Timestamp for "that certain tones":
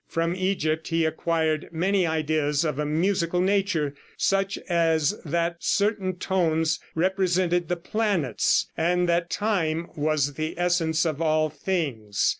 5.23-6.79